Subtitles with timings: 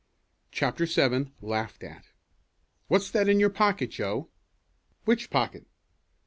[0.51, 2.05] CHAPTER VII LAUGHED AT
[2.87, 4.29] "What's that in your pocket, Joe?"
[5.05, 5.67] "Which pocket?"